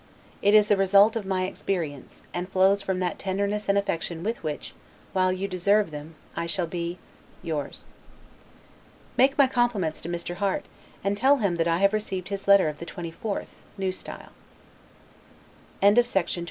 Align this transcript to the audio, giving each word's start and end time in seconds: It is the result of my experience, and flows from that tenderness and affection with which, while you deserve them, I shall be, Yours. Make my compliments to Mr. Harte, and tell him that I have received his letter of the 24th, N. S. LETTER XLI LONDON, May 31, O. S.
It 0.41 0.55
is 0.55 0.65
the 0.65 0.77
result 0.77 1.15
of 1.15 1.27
my 1.27 1.43
experience, 1.45 2.23
and 2.33 2.49
flows 2.49 2.81
from 2.81 2.97
that 3.01 3.19
tenderness 3.19 3.69
and 3.69 3.77
affection 3.77 4.23
with 4.23 4.41
which, 4.41 4.73
while 5.13 5.31
you 5.31 5.47
deserve 5.47 5.91
them, 5.91 6.15
I 6.35 6.47
shall 6.47 6.65
be, 6.65 6.97
Yours. 7.43 7.85
Make 9.15 9.37
my 9.37 9.45
compliments 9.45 10.01
to 10.01 10.09
Mr. 10.09 10.37
Harte, 10.37 10.65
and 11.03 11.15
tell 11.15 11.37
him 11.37 11.57
that 11.57 11.67
I 11.67 11.77
have 11.77 11.93
received 11.93 12.29
his 12.29 12.47
letter 12.47 12.67
of 12.67 12.79
the 12.79 12.85
24th, 12.87 13.13
N. 13.79 13.89
S. 13.89 14.03
LETTER 14.07 14.21
XLI 14.23 14.23
LONDON, 15.83 15.93
May 15.93 15.93
31, 15.93 15.97
O. 15.99 15.99
S. 15.99 16.39